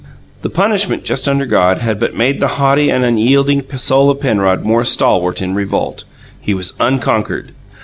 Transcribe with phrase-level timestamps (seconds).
[0.41, 4.83] The punishment just undergone had but made the haughty and unyielding soul of Penrod more
[4.83, 6.05] stalwart in revolt;
[6.39, 7.51] he was unconquered.